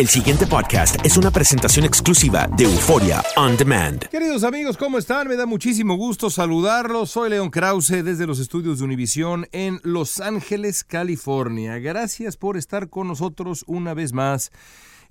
El 0.00 0.08
siguiente 0.08 0.46
podcast 0.46 0.96
es 1.04 1.18
una 1.18 1.30
presentación 1.30 1.84
exclusiva 1.84 2.48
de 2.56 2.64
Euforia 2.64 3.22
On 3.36 3.54
Demand. 3.54 4.08
Queridos 4.08 4.44
amigos, 4.44 4.78
¿cómo 4.78 4.96
están? 4.96 5.28
Me 5.28 5.36
da 5.36 5.44
muchísimo 5.44 5.94
gusto 5.94 6.30
saludarlos. 6.30 7.10
Soy 7.10 7.28
León 7.28 7.50
Krause 7.50 8.02
desde 8.02 8.26
los 8.26 8.38
estudios 8.38 8.78
de 8.78 8.86
Univisión 8.86 9.46
en 9.52 9.78
Los 9.82 10.18
Ángeles, 10.20 10.84
California. 10.84 11.78
Gracias 11.80 12.38
por 12.38 12.56
estar 12.56 12.88
con 12.88 13.08
nosotros 13.08 13.62
una 13.66 13.92
vez 13.92 14.14
más 14.14 14.52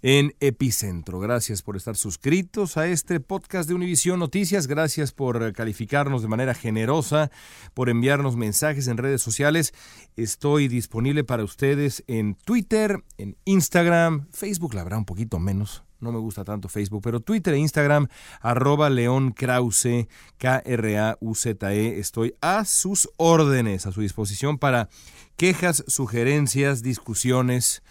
en 0.01 0.35
Epicentro. 0.39 1.19
Gracias 1.19 1.61
por 1.61 1.75
estar 1.75 1.95
suscritos 1.95 2.77
a 2.77 2.87
este 2.87 3.19
podcast 3.19 3.67
de 3.67 3.75
Univisión 3.75 4.19
Noticias. 4.19 4.67
Gracias 4.67 5.11
por 5.11 5.53
calificarnos 5.53 6.21
de 6.21 6.27
manera 6.27 6.53
generosa, 6.53 7.31
por 7.73 7.89
enviarnos 7.89 8.35
mensajes 8.35 8.87
en 8.87 8.97
redes 8.97 9.21
sociales. 9.21 9.73
Estoy 10.15 10.67
disponible 10.67 11.23
para 11.23 11.43
ustedes 11.43 12.03
en 12.07 12.35
Twitter, 12.35 13.03
en 13.17 13.37
Instagram, 13.45 14.27
Facebook 14.31 14.73
la 14.73 14.83
verdad 14.83 14.99
un 14.99 15.05
poquito 15.05 15.39
menos. 15.39 15.83
No 15.99 16.13
me 16.13 16.19
gusta 16.19 16.45
tanto 16.45 16.69
Facebook, 16.69 17.01
pero 17.03 17.19
Twitter 17.19 17.53
e 17.53 17.57
Instagram, 17.57 18.07
arroba 18.39 18.89
León 18.89 19.31
Krause, 19.31 20.07
K-R-A-U-Z-E. 20.37 21.99
Estoy 21.99 22.35
a 22.39 22.63
sus 22.63 23.09
órdenes, 23.17 23.85
a 23.85 23.91
su 23.91 23.99
disposición 23.99 24.57
para 24.57 24.87
quejas, 25.35 25.83
sugerencias, 25.87 26.83
discusiones 26.83 27.83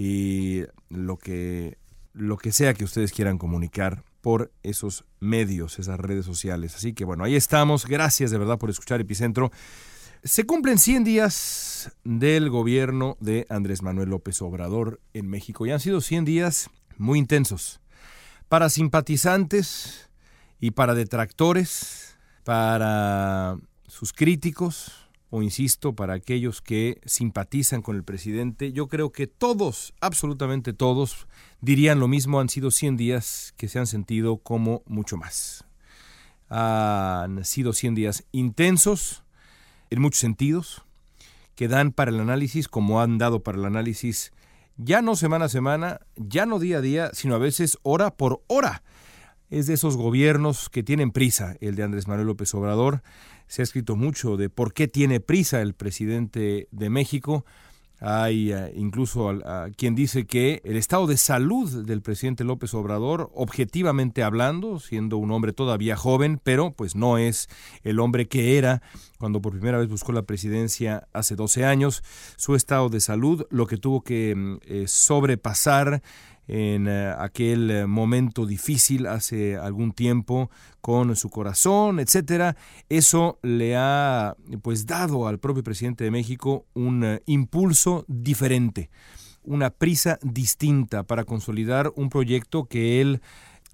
y 0.00 0.62
lo 0.90 1.16
que, 1.16 1.76
lo 2.12 2.36
que 2.36 2.52
sea 2.52 2.72
que 2.72 2.84
ustedes 2.84 3.10
quieran 3.10 3.36
comunicar 3.36 4.04
por 4.20 4.52
esos 4.62 5.04
medios, 5.18 5.80
esas 5.80 5.98
redes 5.98 6.24
sociales. 6.24 6.76
Así 6.76 6.92
que 6.92 7.04
bueno, 7.04 7.24
ahí 7.24 7.34
estamos. 7.34 7.84
Gracias 7.84 8.30
de 8.30 8.38
verdad 8.38 8.58
por 8.58 8.70
escuchar 8.70 9.00
Epicentro. 9.00 9.50
Se 10.22 10.46
cumplen 10.46 10.78
100 10.78 11.02
días 11.02 11.90
del 12.04 12.48
gobierno 12.48 13.16
de 13.18 13.44
Andrés 13.48 13.82
Manuel 13.82 14.10
López 14.10 14.40
Obrador 14.40 15.00
en 15.14 15.28
México 15.28 15.66
y 15.66 15.72
han 15.72 15.80
sido 15.80 16.00
100 16.00 16.24
días 16.24 16.70
muy 16.96 17.18
intensos 17.18 17.80
para 18.48 18.70
simpatizantes 18.70 20.10
y 20.60 20.70
para 20.70 20.94
detractores, 20.94 22.16
para 22.44 23.58
sus 23.88 24.12
críticos, 24.12 25.07
o 25.30 25.42
insisto, 25.42 25.94
para 25.94 26.14
aquellos 26.14 26.62
que 26.62 27.00
simpatizan 27.04 27.82
con 27.82 27.96
el 27.96 28.04
presidente, 28.04 28.72
yo 28.72 28.88
creo 28.88 29.12
que 29.12 29.26
todos, 29.26 29.92
absolutamente 30.00 30.72
todos, 30.72 31.26
dirían 31.60 32.00
lo 32.00 32.08
mismo, 32.08 32.40
han 32.40 32.48
sido 32.48 32.70
100 32.70 32.96
días 32.96 33.54
que 33.56 33.68
se 33.68 33.78
han 33.78 33.86
sentido 33.86 34.38
como 34.38 34.82
mucho 34.86 35.16
más. 35.16 35.64
Han 36.48 37.44
sido 37.44 37.72
100 37.72 37.94
días 37.94 38.24
intensos 38.32 39.22
en 39.90 40.00
muchos 40.00 40.20
sentidos, 40.20 40.82
que 41.54 41.68
dan 41.68 41.92
para 41.92 42.10
el 42.10 42.20
análisis 42.20 42.68
como 42.68 43.00
han 43.00 43.18
dado 43.18 43.42
para 43.42 43.58
el 43.58 43.64
análisis 43.64 44.32
ya 44.78 45.02
no 45.02 45.16
semana 45.16 45.46
a 45.46 45.48
semana, 45.48 46.00
ya 46.14 46.46
no 46.46 46.58
día 46.58 46.78
a 46.78 46.80
día, 46.80 47.10
sino 47.12 47.34
a 47.34 47.38
veces 47.38 47.78
hora 47.82 48.12
por 48.12 48.42
hora. 48.46 48.82
Es 49.50 49.66
de 49.66 49.74
esos 49.74 49.96
gobiernos 49.96 50.68
que 50.68 50.82
tienen 50.82 51.10
prisa, 51.10 51.56
el 51.60 51.74
de 51.74 51.82
Andrés 51.82 52.06
Manuel 52.06 52.26
López 52.26 52.52
Obrador, 52.54 53.02
se 53.46 53.62
ha 53.62 53.64
escrito 53.64 53.96
mucho 53.96 54.36
de 54.36 54.50
por 54.50 54.74
qué 54.74 54.88
tiene 54.88 55.20
prisa 55.20 55.62
el 55.62 55.72
presidente 55.72 56.68
de 56.70 56.90
México. 56.90 57.46
Hay 58.00 58.52
uh, 58.52 58.70
incluso 58.76 59.32
quien 59.76 59.94
dice 59.94 60.26
que 60.26 60.60
el 60.64 60.76
estado 60.76 61.06
de 61.06 61.16
salud 61.16 61.84
del 61.84 62.02
presidente 62.02 62.44
López 62.44 62.74
Obrador, 62.74 63.30
objetivamente 63.34 64.22
hablando, 64.22 64.78
siendo 64.80 65.16
un 65.16 65.32
hombre 65.32 65.54
todavía 65.54 65.96
joven, 65.96 66.38
pero 66.42 66.72
pues 66.72 66.94
no 66.94 67.16
es 67.16 67.48
el 67.82 67.98
hombre 68.00 68.28
que 68.28 68.58
era 68.58 68.82
cuando 69.18 69.40
por 69.40 69.52
primera 69.52 69.78
vez 69.78 69.88
buscó 69.88 70.12
la 70.12 70.22
presidencia 70.22 71.08
hace 71.12 71.34
12 71.34 71.64
años, 71.64 72.04
su 72.36 72.54
estado 72.54 72.88
de 72.88 73.00
salud, 73.00 73.46
lo 73.50 73.66
que 73.66 73.78
tuvo 73.78 74.02
que 74.02 74.58
eh, 74.62 74.84
sobrepasar 74.86 76.02
en 76.48 76.88
uh, 76.88 77.20
aquel 77.20 77.86
momento 77.86 78.46
difícil 78.46 79.06
hace 79.06 79.56
algún 79.56 79.92
tiempo 79.92 80.50
con 80.80 81.14
su 81.14 81.28
corazón, 81.28 82.00
etcétera. 82.00 82.56
Eso 82.88 83.38
le 83.42 83.76
ha 83.76 84.34
pues 84.62 84.86
dado 84.86 85.28
al 85.28 85.38
propio 85.38 85.62
presidente 85.62 86.04
de 86.04 86.10
México 86.10 86.66
un 86.74 87.04
uh, 87.04 87.18
impulso 87.26 88.04
diferente, 88.08 88.90
una 89.42 89.70
prisa 89.70 90.18
distinta 90.22 91.04
para 91.04 91.24
consolidar 91.24 91.92
un 91.94 92.08
proyecto 92.08 92.64
que 92.64 93.00
él 93.00 93.20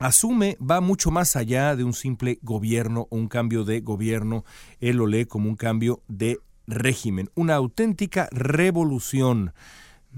asume 0.00 0.58
va 0.60 0.80
mucho 0.80 1.10
más 1.10 1.36
allá 1.36 1.76
de 1.76 1.84
un 1.84 1.94
simple 1.94 2.38
gobierno 2.42 3.06
o 3.10 3.16
un 3.16 3.28
cambio 3.28 3.64
de 3.64 3.80
gobierno, 3.80 4.44
él 4.80 4.96
lo 4.96 5.06
lee 5.06 5.26
como 5.26 5.48
un 5.48 5.56
cambio 5.56 6.02
de 6.08 6.38
régimen, 6.66 7.30
una 7.34 7.54
auténtica 7.54 8.28
revolución 8.32 9.52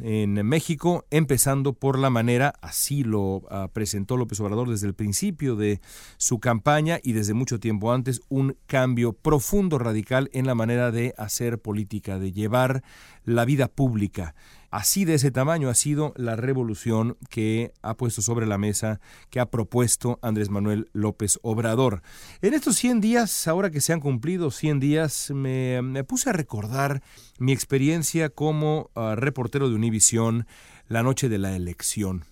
en 0.02 0.34
México, 0.46 1.06
empezando 1.10 1.72
por 1.72 1.98
la 1.98 2.10
manera, 2.10 2.54
así 2.60 3.02
lo 3.02 3.36
uh, 3.36 3.68
presentó 3.72 4.16
López 4.16 4.40
Obrador 4.40 4.68
desde 4.68 4.86
el 4.86 4.94
principio 4.94 5.56
de 5.56 5.80
su 6.16 6.38
campaña 6.38 6.98
y 7.02 7.12
desde 7.12 7.34
mucho 7.34 7.58
tiempo 7.60 7.92
antes, 7.92 8.20
un 8.28 8.56
cambio 8.66 9.12
profundo, 9.12 9.78
radical 9.78 10.30
en 10.32 10.46
la 10.46 10.54
manera 10.54 10.90
de 10.90 11.14
hacer 11.16 11.58
política, 11.60 12.18
de 12.18 12.32
llevar 12.32 12.82
la 13.24 13.44
vida 13.44 13.68
pública. 13.68 14.34
Así 14.76 15.06
de 15.06 15.14
ese 15.14 15.30
tamaño 15.30 15.70
ha 15.70 15.74
sido 15.74 16.12
la 16.16 16.36
revolución 16.36 17.16
que 17.30 17.72
ha 17.80 17.94
puesto 17.94 18.20
sobre 18.20 18.44
la 18.44 18.58
mesa, 18.58 19.00
que 19.30 19.40
ha 19.40 19.46
propuesto 19.46 20.18
Andrés 20.20 20.50
Manuel 20.50 20.90
López 20.92 21.38
Obrador. 21.40 22.02
En 22.42 22.52
estos 22.52 22.76
100 22.76 23.00
días, 23.00 23.48
ahora 23.48 23.70
que 23.70 23.80
se 23.80 23.94
han 23.94 24.00
cumplido 24.00 24.50
100 24.50 24.78
días, 24.78 25.30
me, 25.30 25.80
me 25.80 26.04
puse 26.04 26.28
a 26.28 26.34
recordar 26.34 27.02
mi 27.38 27.54
experiencia 27.54 28.28
como 28.28 28.90
uh, 28.94 29.14
reportero 29.14 29.70
de 29.70 29.76
Univisión 29.76 30.46
la 30.88 31.02
noche 31.02 31.30
de 31.30 31.38
la 31.38 31.56
elección. 31.56 32.26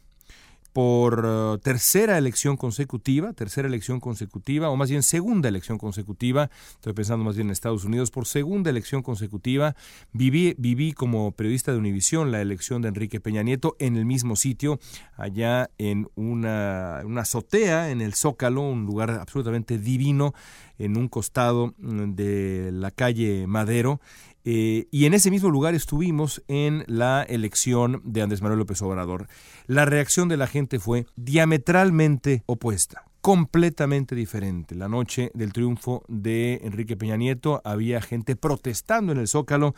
Por 0.74 1.24
uh, 1.24 1.58
tercera 1.58 2.18
elección 2.18 2.56
consecutiva, 2.56 3.32
tercera 3.32 3.68
elección 3.68 4.00
consecutiva, 4.00 4.70
o 4.70 4.76
más 4.76 4.90
bien 4.90 5.04
segunda 5.04 5.48
elección 5.48 5.78
consecutiva, 5.78 6.50
estoy 6.74 6.92
pensando 6.94 7.24
más 7.24 7.36
bien 7.36 7.46
en 7.46 7.52
Estados 7.52 7.84
Unidos, 7.84 8.10
por 8.10 8.26
segunda 8.26 8.70
elección 8.70 9.04
consecutiva, 9.04 9.76
viví, 10.12 10.56
viví 10.58 10.92
como 10.92 11.30
periodista 11.30 11.70
de 11.70 11.78
Univisión 11.78 12.32
la 12.32 12.42
elección 12.42 12.82
de 12.82 12.88
Enrique 12.88 13.20
Peña 13.20 13.44
Nieto 13.44 13.76
en 13.78 13.96
el 13.96 14.04
mismo 14.04 14.34
sitio, 14.34 14.80
allá 15.16 15.70
en 15.78 16.08
una, 16.16 17.02
una 17.04 17.20
azotea, 17.20 17.92
en 17.92 18.00
el 18.00 18.14
Zócalo, 18.14 18.62
un 18.62 18.84
lugar 18.84 19.10
absolutamente 19.10 19.78
divino, 19.78 20.34
en 20.80 20.96
un 20.96 21.06
costado 21.06 21.72
mm, 21.78 22.14
de 22.14 22.70
la 22.72 22.90
calle 22.90 23.46
Madero, 23.46 24.00
eh, 24.44 24.86
y 24.90 25.06
en 25.06 25.14
ese 25.14 25.30
mismo 25.30 25.50
lugar 25.50 25.74
estuvimos 25.74 26.42
en 26.48 26.84
la 26.86 27.22
elección 27.22 28.02
de 28.04 28.22
Andrés 28.22 28.42
Manuel 28.42 28.60
López 28.60 28.80
Obrador. 28.82 29.26
La 29.66 29.84
reacción 29.84 30.28
de 30.28 30.36
la 30.36 30.46
gente 30.46 30.78
fue 30.78 31.06
diametralmente 31.16 32.42
opuesta 32.46 33.04
completamente 33.24 34.14
diferente. 34.14 34.74
La 34.74 34.86
noche 34.86 35.30
del 35.32 35.54
triunfo 35.54 36.04
de 36.08 36.60
Enrique 36.62 36.94
Peña 36.94 37.16
Nieto 37.16 37.62
había 37.64 38.02
gente 38.02 38.36
protestando 38.36 39.12
en 39.12 39.18
el 39.18 39.28
Zócalo. 39.28 39.74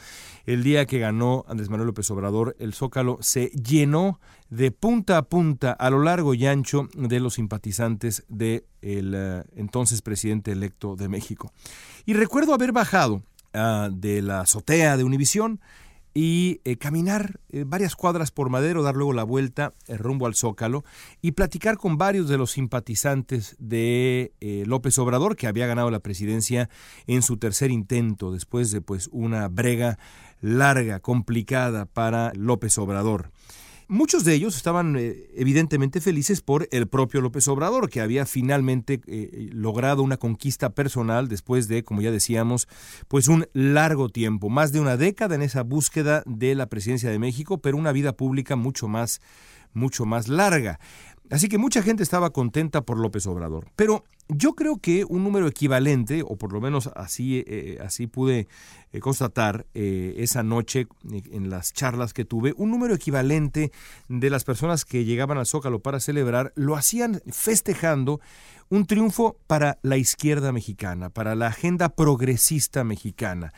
El 0.47 0.65
día 0.65 0.85
que 0.85 0.99
ganó 0.99 1.45
Andrés 1.47 1.71
Manuel 1.71 1.87
López 1.87 2.11
Obrador, 2.11 2.57
el 2.59 2.75
Zócalo 2.75 3.19
se 3.21 3.51
llenó 3.51 4.19
de 4.51 4.73
punta 4.73 5.17
a 5.17 5.23
punta 5.23 5.71
a 5.71 5.91
lo 5.91 6.03
largo 6.03 6.35
y 6.35 6.45
ancho 6.45 6.89
de 6.97 7.21
los 7.21 7.35
simpatizantes 7.35 8.25
del 8.29 8.65
de 8.81 9.45
uh, 9.45 9.49
entonces 9.55 10.03
presidente 10.03 10.51
electo 10.51 10.97
de 10.97 11.09
México. 11.09 11.53
Y 12.05 12.15
recuerdo 12.15 12.53
haber 12.53 12.73
bajado 12.73 13.23
uh, 13.57 13.91
de 13.91 14.23
la 14.23 14.41
azotea 14.43 14.97
de 14.97 15.05
Univisión 15.05 15.61
y 16.17 16.63
eh, 16.65 16.79
caminar 16.79 17.41
eh, 17.51 17.65
varias 17.67 17.95
cuadras 17.95 18.31
por 18.31 18.49
Madero, 18.49 18.83
dar 18.83 18.97
luego 18.97 19.13
la 19.13 19.23
vuelta 19.23 19.75
eh, 19.87 19.99
rumbo 19.99 20.25
al 20.25 20.35
Zócalo 20.35 20.83
y 21.21 21.33
platicar 21.33 21.77
con 21.77 21.99
varios 21.99 22.27
de 22.31 22.39
los 22.39 22.53
simpatizantes 22.53 23.55
de 23.59 24.33
López 24.65 24.99
Obrador, 24.99 25.37
que 25.37 25.47
había 25.47 25.67
ganado 25.67 25.91
la 25.91 26.01
presidencia 26.01 26.71
en 27.07 27.21
su 27.21 27.37
tercer 27.37 27.71
intento, 27.71 28.33
después 28.33 28.71
de 28.71 28.81
pues 28.81 29.11
una 29.13 29.49
brega 29.49 29.99
larga, 30.41 31.01
complicada 31.01 31.85
para 31.85 32.33
López 32.35 32.79
Obrador. 32.79 33.31
Muchos 33.89 34.25
de 34.25 34.35
ellos 34.35 34.57
estaban 34.57 34.97
eh, 34.99 35.29
evidentemente 35.37 36.01
felices 36.01 36.41
por 36.41 36.67
el 36.73 36.89
propio 36.89 37.21
López 37.21 37.47
Obrador, 37.47 37.89
que 37.89 38.01
había 38.01 38.27
finalmente 38.27 39.01
eh, 39.07 39.49
logrado 39.53 40.03
una 40.03 40.17
conquista 40.17 40.71
personal 40.71 41.29
después 41.29 41.69
de, 41.69 41.85
como 41.85 42.03
ya 42.03 42.11
decíamos, 42.11 42.67
pues 43.07 43.29
un 43.29 43.47
largo 43.53 44.09
tiempo, 44.09 44.49
más 44.49 44.73
de 44.73 44.81
una 44.81 44.97
década 44.97 45.37
en 45.37 45.43
esa 45.43 45.63
búsqueda 45.63 46.25
de 46.27 46.57
la 46.57 46.67
presidencia 46.67 47.11
de 47.11 47.21
México, 47.21 47.59
pero 47.59 47.77
una 47.77 47.93
vida 47.93 48.13
pública 48.13 48.57
mucho 48.57 48.89
más 48.89 49.21
mucho 49.77 50.07
más 50.07 50.27
larga. 50.27 50.81
Así 51.31 51.49
que 51.49 51.59
mucha 51.59 51.83
gente 51.83 52.03
estaba 52.03 52.31
contenta 52.31 52.83
por 52.83 52.99
López 52.99 53.27
Obrador. 53.27 53.67
Pero 53.75 54.05
yo 54.29 54.55
creo 54.55 54.79
que 54.79 55.05
un 55.05 55.25
número 55.25 55.47
equivalente, 55.47 56.23
o 56.23 56.37
por 56.37 56.53
lo 56.53 56.61
menos 56.61 56.89
así, 56.95 57.45
eh, 57.47 57.79
así 57.85 58.07
pude 58.07 58.49
eh, 58.93 59.01
constatar 59.01 59.67
eh, 59.75 60.15
esa 60.19 60.43
noche 60.43 60.87
en 61.11 61.51
las 61.51 61.73
charlas 61.73 62.13
que 62.13 62.25
tuve, 62.25 62.55
un 62.57 62.71
número 62.71 62.95
equivalente 62.95 63.73
de 64.09 64.31
las 64.31 64.45
personas 64.45 64.85
que 64.85 65.05
llegaban 65.05 65.39
al 65.39 65.47
Zócalo 65.47 65.81
para 65.81 66.01
celebrar 66.01 66.53
lo 66.55 66.77
hacían 66.77 67.23
festejando 67.31 68.21
un 68.69 68.87
triunfo 68.87 69.37
para 69.47 69.79
la 69.83 69.97
izquierda 69.97 70.53
mexicana, 70.53 71.11
para 71.11 71.35
la 71.35 71.49
agenda 71.49 71.89
progresista 71.89 72.85
mexicana 72.85 73.53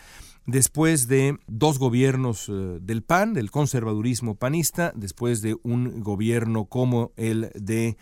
después 0.48 1.08
de 1.08 1.36
dos 1.46 1.78
gobiernos 1.78 2.48
eh, 2.48 2.78
del 2.80 3.02
PAN, 3.02 3.34
del 3.34 3.50
conservadurismo 3.50 4.34
panista, 4.34 4.92
después 4.96 5.42
de 5.42 5.58
un 5.62 6.00
gobierno 6.00 6.64
como 6.64 7.12
el 7.16 7.50
de 7.54 7.98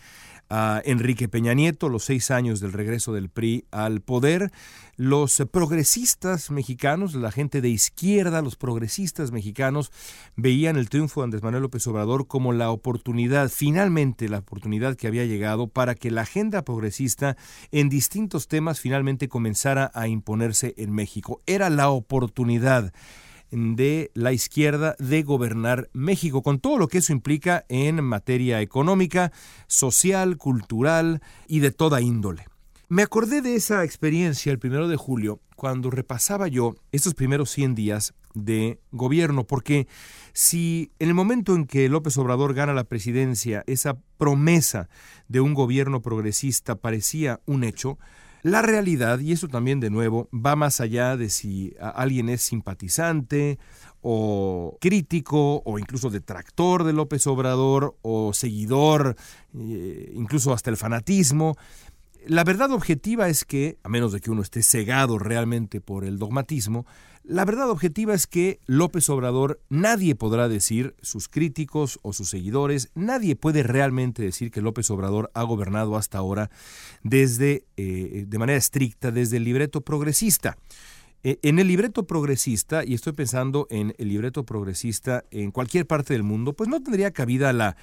a 0.49 0.81
Enrique 0.85 1.27
Peña 1.27 1.53
Nieto, 1.53 1.89
los 1.89 2.05
seis 2.05 2.31
años 2.31 2.59
del 2.59 2.73
regreso 2.73 3.13
del 3.13 3.29
PRI 3.29 3.65
al 3.71 4.01
poder, 4.01 4.51
los 4.95 5.43
progresistas 5.51 6.49
mexicanos, 6.49 7.13
la 7.13 7.31
gente 7.31 7.61
de 7.61 7.69
izquierda, 7.69 8.41
los 8.41 8.55
progresistas 8.55 9.31
mexicanos, 9.31 9.91
veían 10.35 10.77
el 10.77 10.89
triunfo 10.89 11.21
de 11.21 11.25
Andrés 11.25 11.43
Manuel 11.43 11.63
López 11.63 11.85
Obrador 11.87 12.27
como 12.27 12.53
la 12.53 12.71
oportunidad, 12.71 13.49
finalmente 13.49 14.29
la 14.29 14.39
oportunidad 14.39 14.95
que 14.95 15.07
había 15.07 15.25
llegado 15.25 15.67
para 15.67 15.95
que 15.95 16.11
la 16.11 16.21
agenda 16.21 16.63
progresista 16.63 17.37
en 17.71 17.89
distintos 17.89 18.47
temas 18.47 18.79
finalmente 18.79 19.29
comenzara 19.29 19.91
a 19.93 20.07
imponerse 20.07 20.73
en 20.77 20.91
México. 20.91 21.41
Era 21.45 21.69
la 21.69 21.89
oportunidad 21.89 22.93
de 23.51 24.11
la 24.13 24.33
izquierda 24.33 24.95
de 24.99 25.23
gobernar 25.23 25.89
México, 25.93 26.41
con 26.41 26.59
todo 26.59 26.77
lo 26.77 26.87
que 26.87 26.99
eso 26.99 27.13
implica 27.13 27.65
en 27.69 28.03
materia 28.03 28.61
económica, 28.61 29.31
social, 29.67 30.37
cultural 30.37 31.21
y 31.47 31.59
de 31.59 31.71
toda 31.71 32.01
índole. 32.01 32.45
Me 32.89 33.03
acordé 33.03 33.41
de 33.41 33.55
esa 33.55 33.83
experiencia 33.83 34.51
el 34.51 34.59
primero 34.59 34.87
de 34.87 34.95
julio 34.95 35.41
cuando 35.57 35.89
repasaba 35.89 36.47
yo 36.47 36.75
estos 36.91 37.15
primeros 37.15 37.49
100 37.51 37.75
días 37.75 38.13
de 38.33 38.79
gobierno, 38.91 39.45
porque 39.45 39.87
si 40.31 40.91
en 40.99 41.09
el 41.09 41.13
momento 41.13 41.55
en 41.55 41.65
que 41.65 41.89
López 41.89 42.17
Obrador 42.17 42.53
gana 42.53 42.73
la 42.73 42.83
presidencia, 42.83 43.63
esa 43.67 43.97
promesa 44.17 44.87
de 45.27 45.41
un 45.41 45.53
gobierno 45.53 46.01
progresista 46.01 46.75
parecía 46.75 47.41
un 47.45 47.63
hecho, 47.63 47.97
la 48.43 48.61
realidad, 48.61 49.19
y 49.19 49.31
eso 49.31 49.47
también 49.47 49.79
de 49.79 49.89
nuevo, 49.89 50.29
va 50.33 50.55
más 50.55 50.79
allá 50.79 51.17
de 51.17 51.29
si 51.29 51.75
alguien 51.79 52.29
es 52.29 52.41
simpatizante 52.41 53.57
o 54.01 54.77
crítico 54.79 55.61
o 55.65 55.79
incluso 55.79 56.09
detractor 56.09 56.83
de 56.83 56.93
López 56.93 57.25
Obrador 57.27 57.97
o 58.01 58.33
seguidor, 58.33 59.15
eh, 59.57 60.11
incluso 60.15 60.53
hasta 60.53 60.69
el 60.69 60.77
fanatismo. 60.77 61.57
La 62.27 62.43
verdad 62.43 62.71
objetiva 62.71 63.29
es 63.29 63.45
que, 63.45 63.77
a 63.83 63.89
menos 63.89 64.11
de 64.11 64.19
que 64.19 64.29
uno 64.29 64.41
esté 64.41 64.61
cegado 64.61 65.17
realmente 65.17 65.79
por 65.79 66.03
el 66.03 66.19
dogmatismo, 66.19 66.85
la 67.23 67.45
verdad 67.45 67.69
objetiva 67.69 68.13
es 68.13 68.27
que 68.27 68.59
López 68.65 69.09
Obrador 69.09 69.61
nadie 69.69 70.13
podrá 70.13 70.49
decir, 70.49 70.93
sus 71.01 71.29
críticos 71.29 71.99
o 72.01 72.11
sus 72.11 72.29
seguidores, 72.29 72.91
nadie 72.95 73.37
puede 73.37 73.63
realmente 73.63 74.23
decir 74.23 74.51
que 74.51 74.61
López 74.61 74.91
Obrador 74.91 75.31
ha 75.35 75.43
gobernado 75.43 75.95
hasta 75.95 76.17
ahora 76.17 76.51
desde, 77.01 77.63
eh, 77.77 78.25
de 78.27 78.37
manera 78.37 78.57
estricta, 78.57 79.11
desde 79.11 79.37
el 79.37 79.45
libreto 79.45 79.79
progresista. 79.79 80.57
Eh, 81.23 81.39
en 81.41 81.57
el 81.57 81.67
libreto 81.67 82.05
progresista, 82.05 82.85
y 82.85 82.93
estoy 82.93 83.13
pensando 83.13 83.67
en 83.71 83.95
el 83.97 84.09
libreto 84.09 84.45
progresista 84.45 85.23
en 85.31 85.51
cualquier 85.51 85.87
parte 85.87 86.13
del 86.13 86.23
mundo, 86.23 86.53
pues 86.53 86.69
no 86.69 86.81
tendría 86.81 87.11
cabida 87.11 87.51
la, 87.53 87.75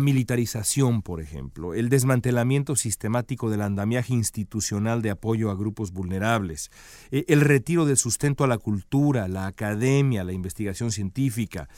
militarización, 0.00 1.02
por 1.02 1.20
ejemplo, 1.20 1.74
el 1.74 1.88
desmantelamiento 1.88 2.76
sistemático 2.76 3.50
del 3.50 3.62
andamiaje 3.62 4.12
institucional 4.12 5.00
de 5.00 5.10
apoyo 5.10 5.50
a 5.50 5.54
grupos 5.54 5.92
vulnerables, 5.92 6.70
eh, 7.10 7.24
el 7.28 7.40
retiro 7.40 7.86
del 7.86 7.96
sustento 7.96 8.44
a 8.44 8.46
la 8.48 8.58
cultura, 8.58 9.26
la 9.26 9.46
academia, 9.46 10.24
la 10.24 10.32
investigación 10.32 10.92
científica 10.92 11.68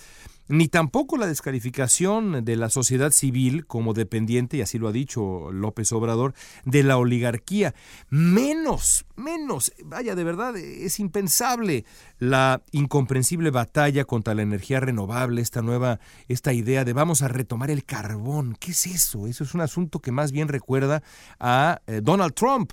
ni 0.49 0.69
tampoco 0.69 1.17
la 1.17 1.27
descalificación 1.27 2.45
de 2.45 2.57
la 2.57 2.69
sociedad 2.69 3.11
civil 3.11 3.67
como 3.67 3.95
dependiente, 3.95 4.57
y 4.57 4.61
así 4.61 4.79
lo 4.79 4.89
ha 4.89 4.93
dicho 4.93 5.51
López 5.53 5.93
Obrador, 5.93 6.35
de 6.65 6.83
la 6.83 6.99
oligarquía. 6.99 7.75
Menos, 8.11 9.07
menos, 9.17 9.73
vaya, 9.85 10.15
de 10.15 10.25
verdad, 10.25 10.57
es 10.57 11.01
impensable 11.01 11.85
la 12.19 12.63
incomprensible 12.73 13.51
batalla 13.51 14.05
contra 14.05 14.35
la 14.35 14.43
energía 14.43 14.81
renovable, 14.81 15.41
esta 15.41 15.63
nueva, 15.63 16.01
esta 16.29 16.53
idea 16.53 16.85
de 16.85 16.93
vamos 16.93 17.23
a 17.23 17.29
retomar 17.29 17.71
el 17.71 17.85
carbón. 17.85 18.57
¿Qué 18.59 18.73
es 18.73 18.87
eso? 18.87 19.27
Eso 19.27 19.45
es 19.45 19.55
un 19.55 19.61
asunto 19.61 20.01
que 20.01 20.13
más 20.13 20.33
bien 20.33 20.49
recuerda 20.49 21.03
a 21.41 21.81
eh, 21.87 22.01
Donald 22.03 22.35
Trump. 22.35 22.73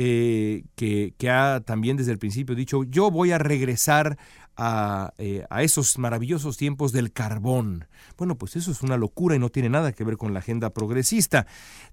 Eh, 0.00 0.62
que, 0.76 1.12
que, 1.18 1.28
ha 1.28 1.60
también 1.60 1.96
desde 1.96 2.12
el 2.12 2.18
principio 2.18 2.54
dicho, 2.54 2.84
yo 2.84 3.10
voy 3.10 3.32
a 3.32 3.38
regresar 3.38 4.16
a, 4.58 5.14
eh, 5.18 5.46
a, 5.50 5.62
esos 5.62 5.98
maravillosos 5.98 6.56
tiempos 6.56 6.90
del 6.90 7.12
carbón. 7.12 7.86
Bueno, 8.16 8.36
pues 8.36 8.56
eso 8.56 8.72
es 8.72 8.82
una 8.82 8.96
locura 8.96 9.36
y 9.36 9.38
no 9.38 9.50
tiene 9.50 9.68
nada 9.68 9.92
que 9.92 10.02
ver 10.02 10.16
con 10.16 10.34
la 10.34 10.40
agenda 10.40 10.70
progresista. 10.70 11.46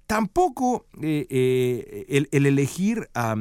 Tampoco 0.07 0.87
eh, 0.99 1.27
eh, 1.29 2.05
el, 2.09 2.27
el, 2.31 2.47
elegir 2.47 3.07
a 3.13 3.35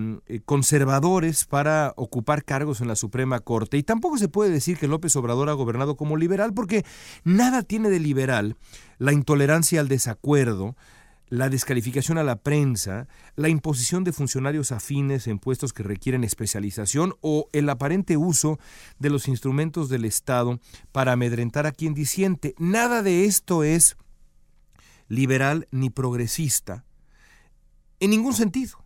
conservadores 0.45 1.47
para 1.47 1.95
ocupar 1.97 2.45
cargos 2.45 2.83
en 2.83 2.89
la 2.89 2.97
Suprema 2.97 3.41
Corte. 3.41 3.79
Y 3.79 3.83
tampoco 3.83 4.19
se 4.19 4.29
puede 4.29 4.51
decir 4.51 4.77
que 4.77 4.89
López 4.89 5.17
Obrador 5.17 5.49
ha 5.49 5.55
gobernado 5.55 5.97
como 5.97 6.19
liberal, 6.19 6.53
porque 6.53 6.85
nada 7.25 7.63
tiene 7.63 7.89
de 7.89 8.01
liberal 8.01 8.57
la 8.99 9.13
intolerancia 9.13 9.81
al 9.81 9.89
desacuerdo, 9.89 10.77
la 11.29 11.49
descalificación 11.49 12.19
a 12.19 12.23
la 12.23 12.37
prensa, 12.37 13.09
la 13.37 13.49
imposición 13.49 14.05
de 14.05 14.13
funcionarios 14.13 14.73
afines 14.73 15.27
en 15.27 15.39
puestos 15.39 15.73
que 15.73 15.83
requieren 15.83 16.25
especialización 16.25 17.15
o 17.21 17.49
el 17.53 17.69
aparente 17.71 18.17
uso 18.17 18.59
de 18.99 19.11
los 19.11 19.29
instrumentos 19.29 19.89
del 19.89 20.05
Estado 20.05 20.61
para 20.93 21.13
amedrentar 21.13 21.67
a 21.67 21.73
quien 21.73 21.95
disiente. 21.95 22.55
Nada 22.59 23.03
de 23.03 23.25
esto 23.25 23.65
es 23.65 23.97
liberal 25.09 25.69
ni 25.71 25.91
progresista 25.91 26.85
en 28.01 28.11
ningún 28.11 28.35
sentido. 28.35 28.85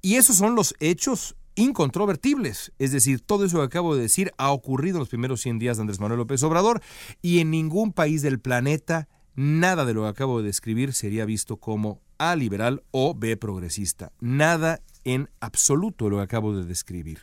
Y 0.00 0.16
esos 0.16 0.36
son 0.36 0.54
los 0.54 0.74
hechos 0.80 1.36
incontrovertibles. 1.56 2.72
Es 2.78 2.92
decir, 2.92 3.20
todo 3.20 3.44
eso 3.44 3.58
que 3.58 3.64
acabo 3.64 3.94
de 3.94 4.02
decir 4.02 4.32
ha 4.38 4.50
ocurrido 4.50 4.96
en 4.96 5.00
los 5.00 5.08
primeros 5.08 5.40
100 5.40 5.58
días 5.58 5.76
de 5.76 5.82
Andrés 5.82 6.00
Manuel 6.00 6.18
López 6.18 6.42
Obrador 6.42 6.82
y 7.22 7.40
en 7.40 7.50
ningún 7.50 7.92
país 7.92 8.22
del 8.22 8.40
planeta 8.40 9.08
nada 9.34 9.84
de 9.84 9.94
lo 9.94 10.02
que 10.02 10.08
acabo 10.08 10.40
de 10.40 10.46
describir 10.46 10.92
sería 10.92 11.24
visto 11.24 11.56
como 11.56 12.00
A 12.18 12.36
liberal 12.36 12.82
o 12.90 13.14
B 13.14 13.36
progresista. 13.36 14.12
Nada 14.20 14.80
en 15.04 15.28
absoluto 15.40 16.06
de 16.06 16.10
lo 16.12 16.16
que 16.18 16.22
acabo 16.22 16.56
de 16.56 16.64
describir. 16.64 17.20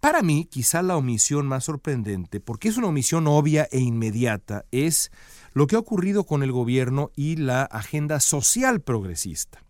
Para 0.00 0.22
mí, 0.22 0.46
quizá 0.50 0.80
la 0.82 0.96
omisión 0.96 1.46
más 1.46 1.64
sorprendente, 1.64 2.40
porque 2.40 2.68
es 2.68 2.78
una 2.78 2.86
omisión 2.86 3.26
obvia 3.26 3.68
e 3.70 3.80
inmediata, 3.80 4.64
es 4.70 5.10
lo 5.52 5.66
que 5.66 5.76
ha 5.76 5.78
ocurrido 5.78 6.24
con 6.24 6.42
el 6.42 6.52
gobierno 6.52 7.10
y 7.16 7.36
la 7.36 7.64
agenda 7.64 8.18
social 8.20 8.80
progresista. 8.80 9.62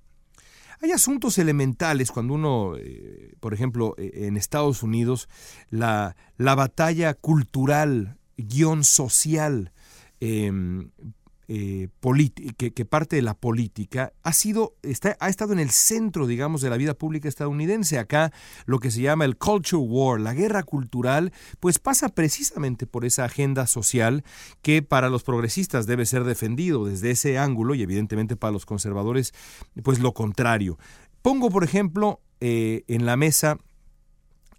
Hay 0.83 0.93
asuntos 0.93 1.37
elementales 1.39 2.11
cuando 2.11 2.35
uno, 2.35 2.77
eh, 2.79 3.35
por 3.41 3.53
ejemplo, 3.53 3.95
eh, 3.99 4.27
en 4.27 4.37
Estados 4.37 4.83
Unidos, 4.83 5.29
la, 5.69 6.17
la 6.39 6.55
batalla 6.55 7.13
cultural, 7.15 8.17
guion 8.39 8.85
social, 8.85 9.73
em, 10.21 10.91
eh, 11.53 11.89
que, 12.57 12.85
parte 12.85 13.17
de 13.17 13.23
la 13.23 13.35
política 13.35 14.13
ha 14.23 14.33
sido 14.33 14.77
está, 14.83 15.17
ha 15.19 15.29
estado 15.29 15.53
en 15.53 15.59
el 15.59 15.71
centro 15.71 16.29
digamos 16.29 16.61
de 16.61 16.71
la 16.71 16.77
vida 16.77 16.95
pública 16.95 17.29
estadounidense. 17.29 17.99
Acá 17.99 18.33
lo 18.67 18.79
que 18.79 18.93
se 18.93 19.01
llama 19.01 19.25
el 19.25 19.37
culture 19.37 19.83
war 19.85 20.21
la 20.21 20.33
guerra 20.33 20.63
cultural 20.63 21.33
pues 21.59 21.81
pasa 21.81 22.09
precisamente 22.09 22.87
por 22.87 23.05
esa 23.05 23.25
agenda 23.25 23.67
social 23.67 24.23
que 24.63 24.81
para 24.83 25.09
los 25.09 25.25
progresistas 25.25 25.87
debe 25.87 26.07
ser 26.07 26.23
defendido 26.23 26.85
desde 26.85 27.11
ese 27.11 27.37
ángulo 27.37 27.75
y 27.75 27.83
evidentemente 27.83 28.37
para 28.37 28.53
los 28.53 28.65
conservadores 28.65 29.35
pues 29.83 29.99
lo 29.99 30.15
contrario. 30.15 30.79
Pongo 31.21 31.51
por 31.51 31.65
ejemplo 31.65 32.21
eh, 32.41 32.85
en 32.87 33.07
la 33.07 33.17
mesa 33.17 33.59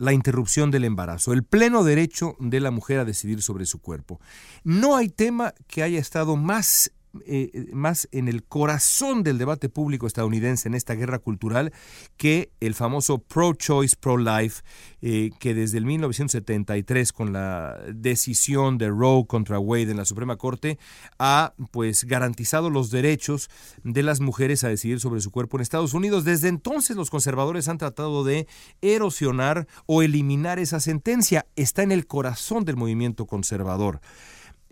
la 0.01 0.13
interrupción 0.13 0.72
del 0.72 0.84
embarazo, 0.84 1.31
el 1.31 1.43
pleno 1.43 1.84
derecho 1.84 2.36
de 2.39 2.60
la 2.60 2.72
mujer 2.72 2.98
a 2.98 3.05
decidir 3.05 3.43
sobre 3.43 3.67
su 3.67 3.79
cuerpo. 3.79 4.20
No 4.63 4.96
hay 4.96 5.10
tema 5.10 5.53
que 5.67 5.84
haya 5.84 6.00
estado 6.00 6.36
más 6.36 6.91
eh, 7.25 7.68
más 7.74 8.08
en 8.12 8.27
el 8.27 8.44
corazón 8.44 9.24
del 9.24 9.38
debate 9.38 9.68
público 9.68 10.08
estadounidense 10.08 10.70
en 10.70 10.75
esta 10.75 10.96
guerra 10.96 11.20
cultural 11.20 11.74
que 12.15 12.51
el 12.62 12.74
famoso 12.74 13.20
pro-choice, 13.20 13.98
pro-life, 14.00 14.63
eh, 15.01 15.32
que 15.39 15.53
desde 15.53 15.77
el 15.77 15.86
1973 15.86 17.12
con 17.12 17.34
la 17.34 17.77
decisión 17.94 18.77
de 18.77 18.89
Roe 18.89 19.25
contra 19.27 19.60
Wade 19.60 19.91
en 19.91 19.98
la 19.98 20.06
Suprema 20.06 20.38
Corte 20.38 20.80
ha 21.20 21.53
pues 21.72 22.06
garantizado 22.06 22.70
los 22.70 22.91
derechos 22.91 23.50
de 23.84 24.03
las 24.03 24.22
mujeres 24.22 24.63
a 24.63 24.70
decidir 24.70 25.00
sobre 25.00 25.22
su 25.22 25.32
cuerpo 25.32 25.58
en 25.58 25.62
Estados 25.62 25.94
Unidos. 25.94 26.24
Desde 26.24 26.48
entonces 26.48 26.96
los 26.96 27.10
conservadores 27.10 27.68
han 27.68 27.77
tratado 27.77 28.24
de 28.24 28.48
erosionar 28.82 29.68
o 29.86 30.01
eliminar 30.01 30.60
esa 30.60 30.80
sentencia. 30.80 31.46
Está 31.56 31.84
en 31.84 31.91
el 31.91 32.08
corazón 32.08 32.63
del 32.63 32.77
movimiento 32.77 33.25
conservador. 33.25 34.00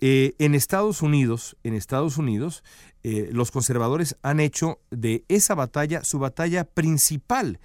Eh, 0.01 0.34
en 0.39 0.56
Estados 0.56 1.01
Unidos, 1.01 1.58
en 1.63 1.74
Estados 1.74 2.18
Unidos, 2.18 2.63
eh, 3.03 3.29
los 3.32 3.51
conservadores 3.51 4.15
han 4.22 4.39
hecho 4.39 4.79
de 4.91 5.25
esa 5.27 5.56
batalla 5.56 6.03
su 6.03 6.20
batalla 6.20 6.63
principal 6.63 7.60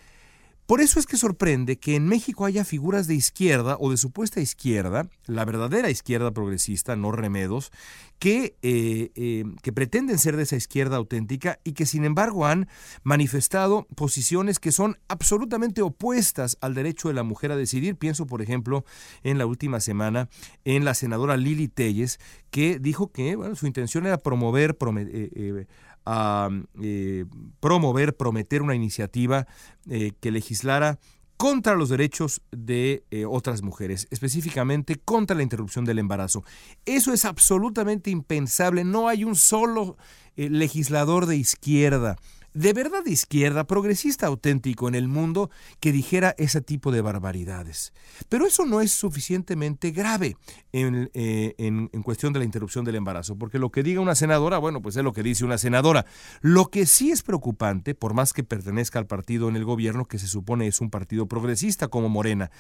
por 0.67 0.81
eso 0.81 0.99
es 0.99 1.07
que 1.07 1.19
sorprende 1.19 1.79
que 1.79 1.95
en 1.95 2.07
México 2.07 2.47
haya 2.47 2.65
figuras 2.65 3.07
de 3.07 3.15
izquierda 3.15 3.77
o 3.79 3.91
de 3.91 3.99
supuesta 3.99 4.41
izquierda, 4.41 5.09
la 5.27 5.45
verdadera 5.45 5.91
izquierda 5.91 6.31
progresista, 6.31 6.97
no 6.97 7.13
remedos, 7.13 7.71
que, 8.19 8.57
eh, 8.63 9.11
eh, 9.15 9.45
que 9.63 9.73
pretenden 9.73 10.19
ser 10.19 10.37
de 10.37 10.45
esa 10.45 10.57
izquierda 10.57 10.97
auténtica 10.97 11.61
y 11.65 11.73
que 11.73 11.85
sin 11.85 12.05
embargo 12.05 12.47
han 12.47 12.69
manifestado 13.03 13.87
posiciones 13.95 14.59
que 14.59 14.73
son 14.73 14.97
absolutamente 15.09 15.83
opuestas 15.83 16.57
al 16.63 16.75
derecho 16.75 17.09
de 17.09 17.15
la 17.15 17.23
mujer 17.25 17.53
a 17.53 17.57
decidir. 17.57 17.97
Pienso, 17.97 18.27
por 18.27 18.41
ejemplo, 18.41 18.87
en 19.23 19.37
la 19.37 19.45
última 19.45 19.81
semana 19.81 20.31
en 20.65 20.87
la 20.87 20.95
senadora 20.95 21.37
Lili 21.37 21.69
Telles, 21.69 22.19
que 22.51 22.79
dijo 22.79 23.13
que 23.13 23.37
bueno, 23.37 23.55
su 23.57 23.67
intención 23.67 24.07
era 24.07 24.17
promover, 24.17 24.77
eh, 24.97 25.67
a 26.05 26.49
eh, 26.83 27.25
promover, 27.61 28.17
prometer 28.17 28.63
una 28.63 28.75
iniciativa 28.75 29.47
eh, 29.89 30.13
que 30.21 30.31
legislara 30.31 30.99
contra 31.37 31.75
los 31.75 31.89
derechos 31.89 32.43
de 32.53 33.05
eh, 33.11 33.25
otras 33.27 33.63
mujeres, 33.63 34.07
específicamente 34.11 34.97
contra 34.97 35.37
la 35.37 35.43
interrupción 35.43 35.85
del 35.85 35.99
embarazo. 35.99 36.45
Eso 36.85 37.13
es 37.13 37.25
absolutamente 37.25 38.11
impensable. 38.11 38.85
No 38.85 39.09
hay 39.09 39.25
un 39.25 39.35
solo 39.35 39.97
legislador 40.37 41.27
de 41.27 41.37
izquierda 41.37 42.17
de 42.55 42.73
verdad 42.73 43.05
izquierda, 43.05 43.65
progresista 43.65 44.27
auténtico 44.27 44.89
en 44.89 44.95
el 44.95 45.09
mundo 45.09 45.51
que 45.81 45.93
dijera 45.93 46.35
ese 46.39 46.61
tipo 46.61 46.93
de 46.93 47.03
barbaridades. 47.03 47.93
Pero 48.29 48.47
eso 48.47 48.65
no 48.65 48.81
es 48.81 48.93
suficientemente 48.93 49.91
grave 49.91 50.37
eh, 50.73 51.55
en, 51.59 51.91
en, 51.93 52.03
cuestión 52.03 52.33
de 52.33 52.39
la 52.39 52.45
interrupción 52.45 52.85
del 52.85 52.95
embarazo, 52.95 53.37
porque 53.37 53.59
lo 53.59 53.71
que 53.71 53.83
diga 53.83 54.01
una 54.01 54.15
senadora, 54.15 54.59
bueno, 54.59 54.81
pues 54.81 54.97
es 54.97 55.03
lo 55.03 55.13
que 55.13 55.23
dice 55.23 55.45
una 55.45 55.59
senadora. 55.59 56.07
Lo 56.41 56.67
que 56.67 56.87
sí 56.87 57.11
es 57.11 57.23
preocupante, 57.23 57.95
por 57.95 58.15
más 58.15 58.33
que 58.33 58.45
pertenezca 58.45 59.01
al 59.01 59.07
partido 59.07 59.49
en 59.49 59.57
el 59.57 59.65
gobierno, 59.65 60.07
que 60.07 60.19
se 60.19 60.29
supone 60.29 60.69
es 60.69 60.81
un 60.81 60.91
partido 60.91 61.27
progresista 61.27 61.89
como 61.89 62.09
Morena, 62.09 62.51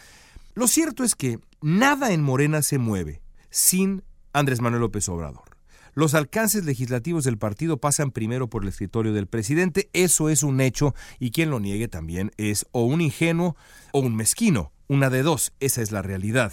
lo 0.55 0.69
cierto 0.69 1.05
es 1.05 1.15
que 1.15 1.39
nada 1.63 2.13
en 2.13 2.23
Morena 2.23 2.63
se 2.63 2.79
mueve 2.79 3.23
sin 3.51 4.03
Andrés 4.33 4.61
Manuel 4.61 4.83
López 4.83 5.09
Obrador. 5.09 5.53
Los 5.95 6.15
alcances 6.15 6.65
legislativos 6.65 7.25
del 7.25 7.39
partido 7.39 7.77
pasan 7.79 8.11
primero 8.11 8.49
por 8.51 8.63
el 8.63 8.69
escritorio 8.69 9.13
del 9.13 9.29
presidente, 9.29 9.91
eso 9.93 10.29
es 10.29 10.43
un 10.43 10.61
hecho 10.61 10.95
y 11.21 11.31
quien 11.31 11.51
lo 11.51 11.61
niegue 11.61 11.87
también 11.87 12.33
es 12.37 12.67
o 12.73 12.85
un 12.85 13.01
ingenuo 13.01 13.57
o 13.93 14.01
un 14.01 14.17
mezquino, 14.17 14.73
una 14.89 15.09
de 15.09 15.23
dos, 15.23 15.53
esa 15.61 15.83
es 15.83 15.93
la 15.93 16.03
realidad. 16.03 16.53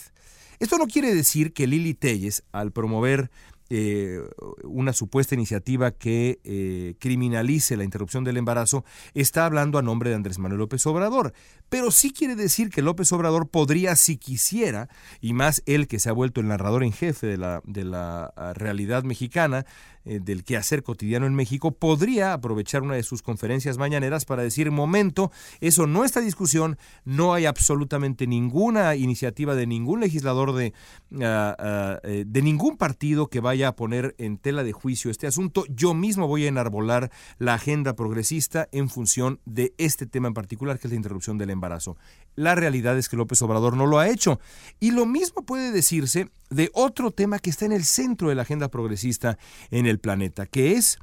Esto 0.59 0.77
no 0.77 0.85
quiere 0.85 1.15
decir 1.15 1.53
que 1.53 1.65
Lili 1.65 1.95
Telles, 1.95 2.43
al 2.51 2.71
promover 2.71 3.31
eh, 3.73 4.19
una 4.65 4.91
supuesta 4.91 5.33
iniciativa 5.33 5.91
que 5.91 6.41
eh, 6.43 6.95
criminalice 6.99 7.77
la 7.77 7.85
interrupción 7.85 8.25
del 8.25 8.35
embarazo, 8.35 8.83
está 9.13 9.45
hablando 9.45 9.77
a 9.77 9.81
nombre 9.81 10.09
de 10.09 10.17
Andrés 10.17 10.39
Manuel 10.39 10.59
López 10.59 10.85
Obrador. 10.87 11.31
Pero 11.69 11.89
sí 11.89 12.11
quiere 12.11 12.35
decir 12.35 12.69
que 12.69 12.81
López 12.81 13.13
Obrador 13.13 13.47
podría, 13.47 13.95
si 13.95 14.17
quisiera, 14.17 14.89
y 15.21 15.31
más 15.31 15.63
él 15.67 15.87
que 15.87 15.99
se 15.99 16.09
ha 16.09 16.11
vuelto 16.11 16.41
el 16.41 16.49
narrador 16.49 16.83
en 16.83 16.91
jefe 16.91 17.27
de 17.27 17.37
la, 17.37 17.61
de 17.63 17.85
la 17.85 18.33
ah, 18.35 18.51
realidad 18.53 19.03
mexicana, 19.03 19.65
eh, 20.05 20.19
del 20.21 20.43
quehacer 20.43 20.83
cotidiano 20.83 21.25
en 21.25 21.35
México, 21.35 21.71
podría 21.71 22.33
aprovechar 22.33 22.81
una 22.81 22.95
de 22.95 23.03
sus 23.03 23.21
conferencias 23.21 23.77
mañaneras 23.77 24.25
para 24.25 24.43
decir, 24.43 24.71
momento, 24.71 25.31
eso 25.59 25.87
no 25.87 26.03
está 26.03 26.21
discusión, 26.21 26.77
no 27.05 27.33
hay 27.33 27.45
absolutamente 27.45 28.27
ninguna 28.27 28.95
iniciativa 28.95 29.55
de 29.55 29.67
ningún 29.67 29.99
legislador 29.99 30.53
de, 30.53 30.73
ah, 31.21 31.55
ah, 31.57 31.99
eh, 32.03 32.25
de 32.27 32.41
ningún 32.41 32.77
partido 32.77 33.27
que 33.27 33.39
vaya 33.39 33.69
a 33.69 33.75
poner 33.75 34.15
en 34.17 34.37
tela 34.37 34.63
de 34.63 34.71
juicio 34.71 35.11
este 35.11 35.27
asunto. 35.27 35.65
Yo 35.69 35.93
mismo 35.93 36.27
voy 36.27 36.45
a 36.45 36.49
enarbolar 36.49 37.11
la 37.37 37.53
agenda 37.53 37.95
progresista 37.95 38.67
en 38.71 38.89
función 38.89 39.39
de 39.45 39.73
este 39.77 40.05
tema 40.05 40.27
en 40.27 40.33
particular, 40.33 40.79
que 40.79 40.87
es 40.87 40.91
la 40.91 40.97
interrupción 40.97 41.37
del 41.37 41.49
embarazo. 41.49 41.97
La 42.35 42.55
realidad 42.55 42.97
es 42.97 43.09
que 43.09 43.17
López 43.17 43.41
Obrador 43.41 43.75
no 43.75 43.85
lo 43.85 43.99
ha 43.99 44.09
hecho. 44.09 44.39
Y 44.79 44.91
lo 44.91 45.05
mismo 45.05 45.43
puede 45.43 45.71
decirse 45.71 46.29
de 46.49 46.69
otro 46.73 47.11
tema 47.11 47.39
que 47.39 47.49
está 47.49 47.65
en 47.65 47.71
el 47.71 47.83
centro 47.83 48.29
de 48.29 48.35
la 48.35 48.43
agenda 48.43 48.69
progresista 48.69 49.37
en 49.69 49.85
el 49.85 49.99
planeta, 49.99 50.45
que 50.45 50.73
es 50.73 50.99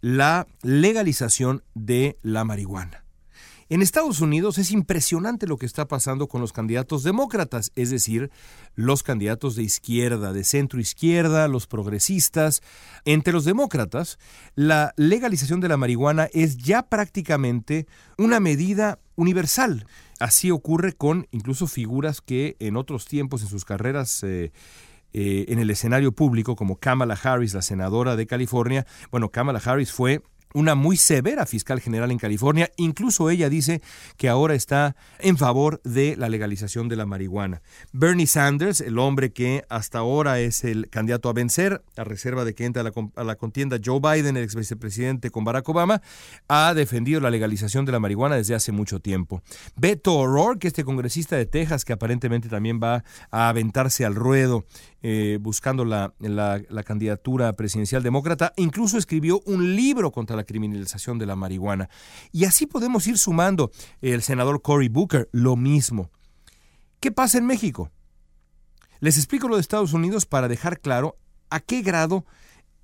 la 0.00 0.46
legalización 0.62 1.62
de 1.74 2.18
la 2.22 2.44
marihuana. 2.44 3.06
En 3.68 3.82
Estados 3.82 4.20
Unidos 4.20 4.58
es 4.58 4.70
impresionante 4.70 5.48
lo 5.48 5.56
que 5.56 5.66
está 5.66 5.88
pasando 5.88 6.28
con 6.28 6.40
los 6.40 6.52
candidatos 6.52 7.02
demócratas, 7.02 7.72
es 7.74 7.90
decir, 7.90 8.30
los 8.76 9.02
candidatos 9.02 9.56
de 9.56 9.64
izquierda, 9.64 10.32
de 10.32 10.44
centro 10.44 10.78
izquierda, 10.78 11.48
los 11.48 11.66
progresistas. 11.66 12.62
Entre 13.04 13.32
los 13.32 13.44
demócratas, 13.44 14.20
la 14.54 14.94
legalización 14.96 15.58
de 15.58 15.66
la 15.66 15.76
marihuana 15.76 16.28
es 16.32 16.58
ya 16.58 16.82
prácticamente 16.82 17.88
una 18.16 18.38
medida 18.38 19.00
universal. 19.16 19.84
Así 20.18 20.50
ocurre 20.50 20.92
con 20.92 21.26
incluso 21.30 21.66
figuras 21.66 22.20
que 22.20 22.56
en 22.58 22.76
otros 22.76 23.06
tiempos 23.06 23.42
en 23.42 23.48
sus 23.48 23.64
carreras 23.64 24.22
eh, 24.22 24.52
eh, 25.12 25.46
en 25.48 25.58
el 25.58 25.70
escenario 25.70 26.12
público, 26.12 26.56
como 26.56 26.76
Kamala 26.76 27.18
Harris, 27.22 27.54
la 27.54 27.62
senadora 27.62 28.16
de 28.16 28.26
California. 28.26 28.86
Bueno, 29.10 29.30
Kamala 29.30 29.60
Harris 29.64 29.92
fue 29.92 30.22
una 30.54 30.74
muy 30.74 30.96
severa 30.96 31.46
fiscal 31.46 31.80
general 31.80 32.10
en 32.10 32.18
California. 32.18 32.70
Incluso 32.76 33.30
ella 33.30 33.48
dice 33.48 33.82
que 34.16 34.28
ahora 34.28 34.54
está 34.54 34.96
en 35.18 35.36
favor 35.36 35.80
de 35.84 36.16
la 36.16 36.28
legalización 36.28 36.88
de 36.88 36.96
la 36.96 37.06
marihuana. 37.06 37.62
Bernie 37.92 38.26
Sanders, 38.26 38.80
el 38.80 38.98
hombre 38.98 39.32
que 39.32 39.64
hasta 39.68 39.98
ahora 39.98 40.40
es 40.40 40.64
el 40.64 40.88
candidato 40.88 41.28
a 41.28 41.32
vencer, 41.32 41.82
a 41.96 42.04
reserva 42.04 42.44
de 42.44 42.54
que 42.54 42.64
entre 42.64 42.80
a 42.80 42.84
la, 42.84 42.92
a 43.16 43.24
la 43.24 43.36
contienda 43.36 43.78
Joe 43.84 44.00
Biden, 44.00 44.36
el 44.36 44.44
ex 44.44 44.54
vicepresidente 44.54 45.30
con 45.30 45.44
Barack 45.44 45.68
Obama, 45.68 46.00
ha 46.48 46.74
defendido 46.74 47.20
la 47.20 47.30
legalización 47.30 47.84
de 47.84 47.92
la 47.92 48.00
marihuana 48.00 48.36
desde 48.36 48.54
hace 48.54 48.72
mucho 48.72 49.00
tiempo. 49.00 49.42
Beto 49.76 50.14
O'Rourke, 50.16 50.68
este 50.68 50.84
congresista 50.84 51.36
de 51.36 51.46
Texas 51.46 51.84
que 51.84 51.92
aparentemente 51.92 52.48
también 52.48 52.80
va 52.82 53.04
a 53.30 53.48
aventarse 53.48 54.04
al 54.04 54.14
ruedo 54.14 54.64
eh, 55.08 55.38
buscando 55.40 55.84
la, 55.84 56.12
la, 56.18 56.82
candidatura 56.82 57.52
presidencial 57.52 58.02
demócrata, 58.02 58.52
incluso 58.56 58.98
escribió 58.98 59.40
un 59.46 59.76
libro 59.76 60.10
contra 60.10 60.34
la 60.34 60.42
criminalización 60.42 61.16
de 61.16 61.26
la 61.26 61.36
marihuana. 61.36 61.88
Y 62.32 62.44
así 62.44 62.66
podemos 62.66 63.06
ir 63.06 63.16
sumando. 63.16 63.70
El 64.00 64.22
senador 64.22 64.62
Cory 64.62 64.88
Booker, 64.88 65.28
lo 65.30 65.54
mismo. 65.54 66.10
¿Qué 66.98 67.12
pasa 67.12 67.38
en 67.38 67.46
México? 67.46 67.92
Les 68.98 69.16
explico 69.16 69.46
lo 69.46 69.54
de 69.54 69.60
Estados 69.60 69.92
Unidos 69.92 70.26
para 70.26 70.48
dejar 70.48 70.80
claro 70.80 71.16
a 71.50 71.60
qué 71.60 71.82
grado 71.82 72.24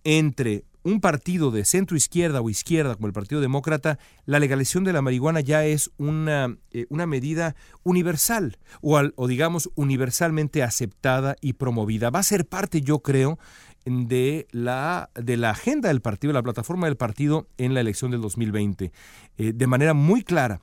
entre 0.04 0.64
un 0.84 1.00
partido 1.00 1.50
de 1.50 1.64
centro 1.64 1.96
izquierda 1.96 2.40
o 2.40 2.50
izquierda 2.50 2.94
como 2.94 3.06
el 3.06 3.12
Partido 3.12 3.40
Demócrata, 3.40 3.98
la 4.26 4.38
legalización 4.38 4.84
de 4.84 4.92
la 4.92 5.02
marihuana 5.02 5.40
ya 5.40 5.64
es 5.64 5.90
una, 5.96 6.56
eh, 6.70 6.86
una 6.88 7.06
medida 7.06 7.54
universal 7.82 8.58
o, 8.80 9.00
o 9.16 9.26
digamos 9.28 9.70
universalmente 9.74 10.62
aceptada 10.62 11.36
y 11.40 11.54
promovida. 11.54 12.10
Va 12.10 12.20
a 12.20 12.24
ser 12.24 12.46
parte, 12.46 12.80
yo 12.80 13.00
creo, 13.00 13.38
de 13.84 14.46
la, 14.50 15.10
de 15.14 15.36
la 15.36 15.50
agenda 15.50 15.88
del 15.88 16.00
partido, 16.00 16.32
de 16.32 16.38
la 16.38 16.42
plataforma 16.42 16.86
del 16.86 16.96
partido 16.96 17.48
en 17.58 17.74
la 17.74 17.80
elección 17.80 18.10
del 18.10 18.20
2020, 18.20 18.92
eh, 19.36 19.52
de 19.52 19.66
manera 19.66 19.94
muy 19.94 20.22
clara. 20.22 20.60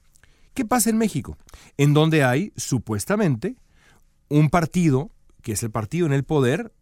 ¿Qué 0.53 0.65
pasa 0.65 0.89
en 0.89 0.97
México? 0.97 1.37
En 1.77 1.93
donde 1.93 2.23
hay, 2.23 2.53
supuestamente, 2.55 3.55
un 4.29 4.49
partido, 4.49 5.11
que 5.41 5.53
es 5.53 5.63
el 5.63 5.71
partido 5.71 6.05
en 6.05 6.13
el 6.13 6.23
poder, 6.23 6.73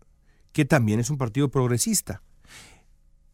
que 0.51 0.65
también 0.65 0.99
es 0.99 1.09
un 1.09 1.17
partido 1.17 1.49
progresista. 1.49 2.21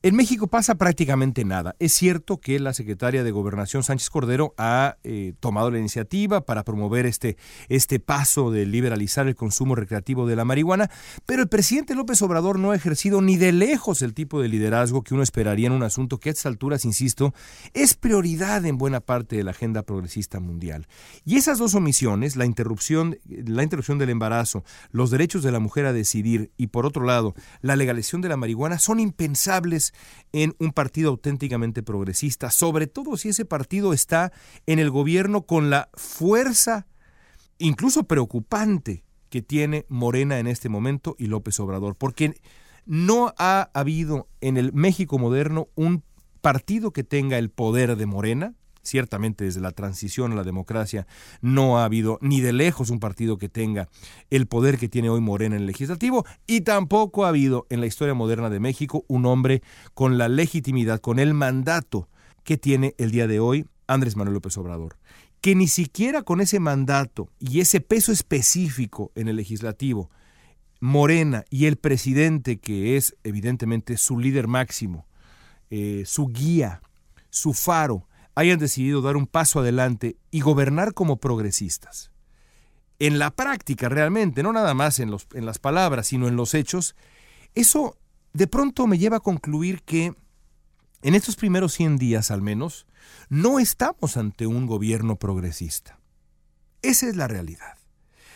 En 0.06 0.18
México 0.18 0.48
pasa 0.48 0.76
prácticamente 0.76 1.46
nada. 1.46 1.78
Es 1.80 1.94
cierto 1.94 2.42
que 2.42 2.60
la 2.60 2.74
secretaria 2.74 3.24
de 3.24 3.32
Gobernación 3.32 3.84
Sánchez 3.84 4.10
Cordero 4.10 4.54
ha 4.58 4.98
eh, 5.06 5.32
tomado 5.40 5.72
la 5.72 5.80
iniciativa 5.80 6.46
para 6.46 6.66
promover 6.66 7.06
este, 7.06 7.38
este 7.70 8.02
paso 8.02 8.52
de 8.52 8.66
liberalizar 8.66 9.30
el 9.30 9.38
consumo 9.38 9.76
recreativo 9.76 10.28
de 10.28 10.36
la 10.36 10.44
marihuana, 10.44 10.92
pero 11.26 11.42
el 11.42 11.48
presidente 11.48 11.96
López 11.96 12.22
Obrador 12.22 12.60
no 12.60 12.72
ha 12.72 12.76
ejercido 12.76 13.22
ni 13.22 13.38
de 13.38 13.54
lejos 13.54 14.02
el 14.02 14.14
tipo 14.14 14.42
de 14.42 14.50
liderazgo 14.50 15.04
que 15.04 15.14
uno 15.14 15.24
esperaría 15.24 15.68
en 15.68 15.74
un 15.74 15.84
asunto 15.84 16.20
que 16.20 16.28
a 16.28 16.34
estas 16.34 16.48
alturas, 16.48 16.84
insisto, 16.84 17.34
es 17.74 17.94
prioridad 17.94 18.66
en 18.66 18.78
buena 18.78 19.00
parte 19.00 19.38
de 19.38 19.46
la 19.46 19.52
agenda 19.52 19.84
progresista 19.84 20.42
mundial. 20.42 20.86
Y 21.24 21.38
esas 21.38 21.60
dos 21.60 21.76
omisiones, 21.76 22.36
la 22.36 22.46
interrupción, 22.46 23.20
la 23.26 23.64
interrupción 23.64 24.00
del 24.00 24.10
embarazo, 24.10 24.66
los 24.92 25.12
derechos 25.12 25.44
de 25.44 25.54
la 25.54 25.62
mujer 25.62 25.86
a 25.86 25.94
decidir 25.94 26.52
y 26.58 26.68
por 26.68 26.86
otro 26.86 27.06
lado, 27.06 27.36
la 27.62 27.78
legalización 27.78 28.20
de 28.20 28.28
la 28.28 28.36
marihuana, 28.36 28.80
son 28.80 29.00
impensables 29.00 29.93
en 30.32 30.56
un 30.60 30.72
partido 30.72 31.10
auténticamente 31.10 31.84
progresista, 31.84 32.50
sobre 32.50 32.88
todo 32.88 33.18
si 33.18 33.30
ese 33.30 33.46
partido 33.46 33.94
está 33.94 34.32
en 34.66 34.80
el 34.80 34.90
gobierno 34.90 35.44
con 35.44 35.70
la 35.70 35.90
fuerza, 35.94 36.88
incluso 37.58 38.04
preocupante, 38.04 39.04
que 39.30 39.42
tiene 39.42 39.86
Morena 39.90 40.38
en 40.40 40.48
este 40.48 40.70
momento 40.70 41.16
y 41.18 41.26
López 41.26 41.60
Obrador, 41.60 41.96
porque 41.96 42.36
no 42.86 43.34
ha 43.38 43.72
habido 43.74 44.28
en 44.42 44.58
el 44.58 44.74
México 44.74 45.18
moderno 45.18 45.70
un 45.76 46.04
partido 46.42 46.92
que 46.92 47.04
tenga 47.04 47.38
el 47.38 47.50
poder 47.50 47.96
de 47.96 48.06
Morena, 48.06 48.54
Ciertamente 48.84 49.46
desde 49.46 49.62
la 49.62 49.72
transición 49.72 50.34
a 50.34 50.36
la 50.36 50.44
democracia 50.44 51.08
no 51.42 51.80
ha 51.80 51.86
habido 51.86 52.20
ni 52.22 52.42
de 52.42 52.54
lejos 52.54 52.90
un 52.90 53.00
partido 53.00 53.38
que 53.38 53.50
tenga 53.50 53.88
el 54.30 54.46
poder 54.46 54.78
que 54.78 54.90
tiene 54.90 55.10
hoy 55.10 55.22
Morena 55.22 55.56
en 55.56 55.62
el 55.62 55.68
legislativo 55.68 56.26
y 56.48 56.62
tampoco 56.62 57.26
ha 57.26 57.30
habido 57.30 57.66
en 57.70 57.80
la 57.80 57.88
historia 57.88 58.14
moderna 58.14 58.50
de 58.50 58.60
México 58.60 59.06
un 59.08 59.26
hombre 59.26 59.64
con 59.94 60.18
la 60.18 60.28
legitimidad, 60.28 61.00
con 61.00 61.20
el 61.20 61.34
mandato 61.34 62.10
que 62.44 62.58
tiene 62.58 62.94
el 62.98 63.12
día 63.12 63.26
de 63.28 63.40
hoy 63.40 63.66
Andrés 63.88 64.18
Manuel 64.18 64.36
López 64.36 64.58
Obrador 64.58 64.98
que 65.44 65.56
ni 65.56 65.68
siquiera 65.68 66.22
con 66.22 66.40
ese 66.40 66.62
mandato 66.62 67.28
y 67.38 67.60
ese 67.60 67.82
peso 67.82 68.14
específico 68.14 69.12
en 69.14 69.28
el 69.28 69.36
legislativo, 69.36 70.10
Morena 70.80 71.44
y 71.50 71.66
el 71.66 71.76
presidente, 71.76 72.60
que 72.60 72.96
es 72.96 73.18
evidentemente 73.26 73.98
su 73.98 74.18
líder 74.18 74.48
máximo, 74.48 75.06
eh, 75.70 76.04
su 76.06 76.28
guía, 76.28 76.82
su 77.30 77.52
faro, 77.52 78.08
hayan 78.36 78.60
decidido 78.60 79.02
dar 79.02 79.16
un 79.18 79.28
paso 79.28 79.60
adelante 79.60 80.18
y 80.32 80.42
gobernar 80.42 80.94
como 80.94 81.18
progresistas. 81.18 82.12
En 83.00 83.20
la 83.20 83.32
práctica 83.32 83.90
realmente, 83.90 84.44
no 84.44 84.54
nada 84.54 84.74
más 84.74 85.00
en, 85.00 85.12
los, 85.12 85.28
en 85.34 85.46
las 85.46 85.60
palabras, 85.60 86.08
sino 86.08 86.28
en 86.28 86.36
los 86.36 86.54
hechos, 86.54 86.96
eso 87.56 87.98
de 88.34 88.48
pronto 88.48 88.88
me 88.88 88.98
lleva 88.98 89.18
a 89.18 89.22
concluir 89.22 89.84
que 89.84 90.16
en 91.04 91.16
estos 91.16 91.36
primeros 91.36 91.74
100 91.74 91.98
días 91.98 92.32
al 92.32 92.42
menos, 92.42 92.88
no 93.30 93.60
estamos 93.60 94.18
ante 94.18 94.48
un 94.48 94.66
gobierno 94.66 95.18
progresista. 95.18 96.00
Esa 96.82 97.08
es 97.08 97.16
la 97.16 97.28
realidad. 97.28 97.78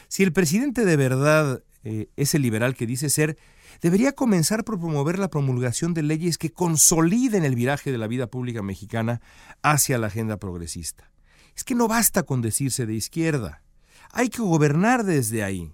Si 0.09 0.23
el 0.23 0.33
presidente 0.33 0.85
de 0.85 0.97
verdad 0.97 1.63
eh, 1.83 2.09
es 2.17 2.35
el 2.35 2.41
liberal 2.41 2.75
que 2.75 2.85
dice 2.85 3.09
ser, 3.09 3.37
debería 3.81 4.13
comenzar 4.13 4.63
por 4.63 4.79
promover 4.79 5.19
la 5.19 5.29
promulgación 5.29 5.93
de 5.93 6.03
leyes 6.03 6.37
que 6.37 6.51
consoliden 6.51 7.43
el 7.43 7.55
viraje 7.55 7.91
de 7.91 7.97
la 7.97 8.07
vida 8.07 8.27
pública 8.27 8.61
mexicana 8.61 9.21
hacia 9.61 9.97
la 9.97 10.07
agenda 10.07 10.37
progresista. 10.37 11.11
Es 11.55 11.63
que 11.63 11.75
no 11.75 11.87
basta 11.87 12.23
con 12.23 12.41
decirse 12.41 12.85
de 12.85 12.93
izquierda, 12.93 13.63
hay 14.11 14.29
que 14.29 14.41
gobernar 14.41 15.03
desde 15.03 15.43
ahí. 15.43 15.73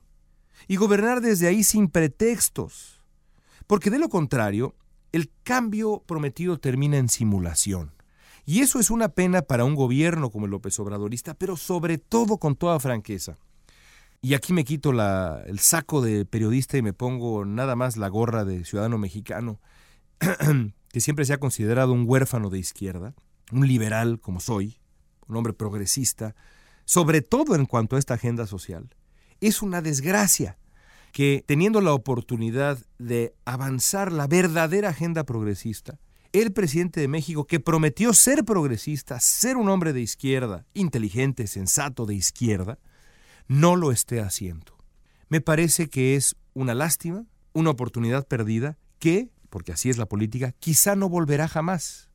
Y 0.67 0.77
gobernar 0.77 1.21
desde 1.21 1.47
ahí 1.47 1.63
sin 1.63 1.89
pretextos. 1.89 3.01
Porque 3.67 3.89
de 3.89 3.99
lo 3.99 4.10
contrario, 4.10 4.75
el 5.12 5.29
cambio 5.43 6.03
prometido 6.06 6.58
termina 6.58 6.97
en 6.97 7.10
simulación. 7.10 7.91
Y 8.45 8.62
eso 8.62 8.79
es 8.79 8.89
una 8.89 9.10
pena 9.10 9.41
para 9.41 9.65
un 9.65 9.75
gobierno 9.75 10.29
como 10.29 10.45
el 10.45 10.51
López 10.51 10.79
Obradorista, 10.79 11.34
pero 11.34 11.58
sobre 11.58 11.97
todo 11.97 12.38
con 12.38 12.56
toda 12.56 12.79
franqueza 12.79 13.38
y 14.23 14.36
aquí 14.36 14.53
me 14.53 14.63
quito 14.63 14.91
el 14.91 15.59
saco 15.59 16.01
de 16.01 16.25
periodista 16.25 16.77
y 16.77 16.81
me 16.81 16.93
pongo 16.93 17.43
nada 17.43 17.75
más 17.75 17.97
la 17.97 18.07
gorra 18.07 18.45
de 18.45 18.63
ciudadano 18.63 18.97
mexicano, 18.97 19.59
que 20.89 21.01
siempre 21.01 21.25
se 21.25 21.33
ha 21.33 21.39
considerado 21.39 21.91
un 21.91 22.05
huérfano 22.07 22.49
de 22.49 22.57
izquierda, 22.57 23.13
un 23.51 23.67
liberal 23.67 24.21
como 24.21 24.39
soy, 24.39 24.79
un 25.27 25.36
hombre 25.36 25.51
progresista, 25.51 26.36
sobre 26.86 27.21
todo 27.21 27.53
en 27.55 27.65
cuanto 27.65 27.97
a 27.97 27.99
esta 27.99 28.13
agenda 28.13 28.47
social. 28.47 28.95
Es 29.41 29.62
una 29.62 29.81
desgracia 29.81 30.57
que 31.12 31.43
teniendo 31.45 31.81
la 31.81 31.93
oportunidad 31.93 32.79
de 32.99 33.36
avanzar 33.43 34.13
la 34.13 34.27
verdadera 34.27 34.89
agenda 34.89 35.25
progresista, 35.25 35.99
el 36.31 36.53
presidente 36.53 37.01
de 37.01 37.09
México, 37.09 37.45
que 37.45 37.59
prometió 37.59 38.13
ser 38.13 38.45
progresista, 38.45 39.19
ser 39.19 39.57
un 39.57 39.67
hombre 39.67 39.91
de 39.91 39.99
izquierda, 39.99 40.65
inteligente, 40.73 41.45
sensato 41.45 42.05
de 42.05 42.15
izquierda, 42.15 42.79
no 43.47 43.75
lo 43.75 43.91
esté 43.91 44.21
haciendo. 44.21 44.77
Me 45.29 45.41
parece 45.41 45.89
que 45.89 46.15
es 46.15 46.36
una 46.53 46.73
lástima, 46.73 47.25
una 47.53 47.71
oportunidad 47.71 48.27
perdida 48.27 48.77
que, 48.99 49.29
porque 49.49 49.71
así 49.71 49.89
es 49.89 49.97
la 49.97 50.06
política, 50.06 50.51
quizá 50.60 50.95
no 50.95 51.10
volverá 51.10 51.47
jamás. 51.47 52.10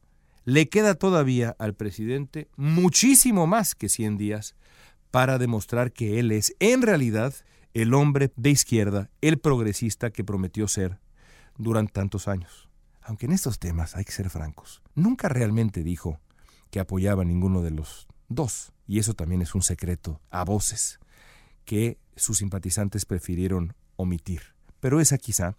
Le 0.44 0.68
queda 0.68 0.94
todavía 0.94 1.54
al 1.58 1.74
presidente 1.74 2.48
muchísimo 2.56 3.46
más 3.46 3.74
que 3.74 3.88
100 3.88 4.16
días 4.16 4.54
para 5.10 5.38
demostrar 5.38 5.92
que 5.92 6.18
él 6.18 6.32
es 6.32 6.54
en 6.58 6.82
realidad 6.82 7.34
el 7.74 7.94
hombre 7.94 8.32
de 8.36 8.50
izquierda, 8.50 9.10
el 9.20 9.38
progresista 9.38 10.10
que 10.10 10.24
prometió 10.24 10.68
ser 10.68 10.98
durante 11.56 11.92
tantos 11.92 12.28
años. 12.28 12.68
Aunque 13.02 13.26
en 13.26 13.32
estos 13.32 13.58
temas 13.58 13.96
hay 13.96 14.04
que 14.04 14.12
ser 14.12 14.30
francos, 14.30 14.82
nunca 14.94 15.28
realmente 15.28 15.82
dijo 15.82 16.20
que 16.70 16.80
apoyaba 16.80 17.22
a 17.22 17.26
ninguno 17.26 17.62
de 17.62 17.70
los 17.70 18.06
dos, 18.28 18.72
y 18.86 18.98
eso 18.98 19.14
también 19.14 19.42
es 19.42 19.54
un 19.54 19.62
secreto 19.62 20.20
a 20.30 20.44
voces 20.44 20.98
que 21.68 21.98
sus 22.16 22.38
simpatizantes 22.38 23.04
prefirieron 23.04 23.74
omitir. 23.96 24.40
Pero 24.80 25.02
esa 25.02 25.18
quizá 25.18 25.54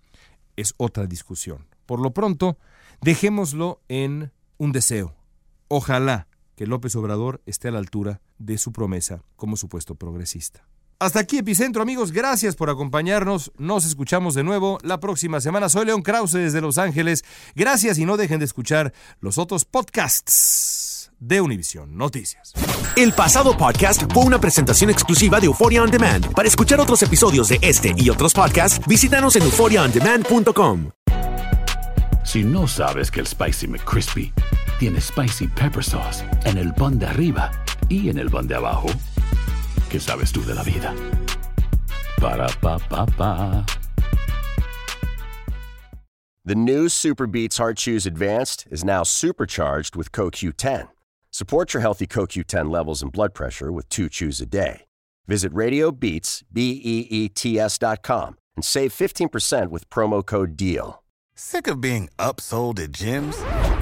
es 0.56 0.74
otra 0.78 1.06
discusión. 1.06 1.68
Por 1.86 2.00
lo 2.00 2.16
pronto, 2.16 2.58
dejémoslo 3.00 3.84
en 3.90 4.32
un 4.58 4.72
deseo. 4.72 5.16
Ojalá 5.68 6.28
que 6.56 6.66
López 6.66 6.96
Obrador 6.96 7.44
esté 7.46 7.68
a 7.68 7.72
la 7.72 7.78
altura 7.78 8.22
de 8.40 8.58
su 8.58 8.72
promesa 8.72 9.22
como 9.36 9.56
supuesto 9.56 9.94
progresista. 9.94 10.68
Hasta 10.98 11.20
aquí 11.20 11.38
Epicentro 11.38 11.84
amigos, 11.84 12.12
gracias 12.12 12.56
por 12.56 12.72
acompañarnos. 12.72 13.52
Nos 13.60 13.86
escuchamos 13.86 14.34
de 14.34 14.44
nuevo 14.44 14.80
la 14.82 15.00
próxima 15.00 15.40
semana. 15.42 15.70
Soy 15.70 15.86
León 15.86 16.02
Krause 16.02 16.34
desde 16.34 16.60
Los 16.60 16.80
Ángeles. 16.80 17.24
Gracias 17.54 18.00
y 18.00 18.06
no 18.06 18.18
dejen 18.18 18.40
de 18.40 18.46
escuchar 18.46 18.94
los 19.22 19.38
otros 19.38 19.64
podcasts 19.64 20.99
de 21.20 21.42
Univision 21.42 21.98
Noticias. 21.98 22.54
El 22.96 23.14
pasado 23.14 23.56
podcast 23.58 24.04
fue 24.14 24.24
una 24.24 24.40
presentación 24.40 24.90
exclusiva 24.90 25.40
de 25.40 25.48
Euphoria 25.48 25.84
On 25.84 25.92
Demand. 25.92 26.34
Para 26.34 26.48
escuchar 26.48 26.80
otros 26.80 27.02
episodios 27.04 27.50
de 27.50 27.60
este 27.62 27.94
y 27.98 28.10
otros 28.10 28.34
podcasts, 28.34 28.86
visítanos 28.88 29.36
en 29.36 29.44
euphoriaondemand.com. 29.44 30.92
Si 32.24 32.44
no 32.44 32.68
sabes 32.68 33.10
que 33.10 33.22
el 33.22 33.28
Spicy 33.28 33.68
McCrispy 33.68 34.32
tiene 34.80 35.02
Spicy 35.02 35.48
Pepper 35.48 35.84
Sauce 35.84 36.24
en 36.46 36.58
el 36.58 36.74
pan 36.74 37.00
de 37.00 37.08
arriba 37.08 37.52
y 37.90 38.10
en 38.10 38.20
el 38.20 38.30
pan 38.30 38.48
de 38.48 38.56
abajo, 38.56 38.88
¿qué 39.90 40.00
sabes 40.00 40.32
tú 40.32 40.46
de 40.46 40.54
la 40.54 40.64
vida? 40.64 40.94
Para, 42.22 42.48
pa, 42.62 42.78
pa, 42.78 43.06
pa. 43.06 43.66
The 46.46 46.56
new 46.56 46.90
Super 46.90 47.28
Beats 47.28 47.58
Heart 47.58 47.78
Chews 47.78 48.06
Advanced 48.06 48.68
is 48.72 48.84
now 48.84 49.04
supercharged 49.04 49.96
with 49.96 50.12
CoQ10 50.12 50.90
Support 51.40 51.74
your 51.74 51.80
healthy 51.80 52.06
CoQ10 52.06 52.70
levels 52.70 53.02
and 53.02 53.14
blood 53.14 53.34
pressure 53.34 53.72
with 53.72 53.88
two 53.88 54.10
chews 54.10 54.42
a 54.42 54.46
day. 54.46 54.82
Visit 55.26 55.54
RadioBeats, 55.54 56.44
B-E-E-T-S 56.52 57.78
dot 57.78 58.04
com 58.04 58.36
and 58.58 58.66
save 58.66 58.92
15% 58.92 59.70
with 59.70 59.90
promo 59.90 60.26
code 60.26 60.58
DEAL. 60.58 61.02
Sick 61.36 61.68
of 61.68 61.80
being 61.80 62.10
upsold 62.20 62.78
at 62.80 62.92
gyms? 62.92 63.38